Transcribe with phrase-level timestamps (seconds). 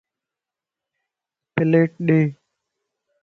[1.53, 2.21] پليٽ ڏي